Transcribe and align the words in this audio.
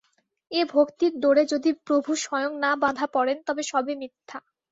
এ 0.51 0.61
ভক্তির 0.71 1.13
ডোরে 1.21 1.43
যদি 1.53 1.69
প্রভু 1.87 2.11
স্বয়ং 2.23 2.51
না 2.59 2.71
বাঁধা 2.83 3.05
পড়েন, 3.15 3.37
তবে 3.47 3.63
সবই 3.71 3.95
মিথ্যা। 4.01 4.37